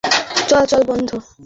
জনগণের 0.03 0.47
চলাচল 0.49 0.81
বন্ধ। 0.89 1.09